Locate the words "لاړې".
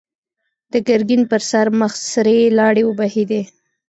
2.59-2.83